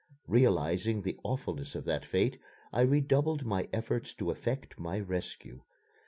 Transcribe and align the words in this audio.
Realizing 0.27 1.03
the 1.03 1.19
awfulness 1.21 1.75
of 1.75 1.85
that 1.85 2.05
fate, 2.07 2.39
I 2.73 2.81
redoubled 2.81 3.45
my 3.45 3.69
efforts 3.71 4.15
to 4.15 4.31
effect 4.31 4.79
my 4.79 4.99
rescue. 4.99 5.61